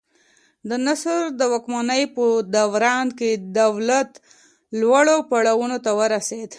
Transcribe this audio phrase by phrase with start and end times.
[0.69, 2.23] د نصر د واکمنۍ په
[2.55, 4.11] دوران کې دولت
[4.81, 6.49] لوړو پوړیو ته ورسېد.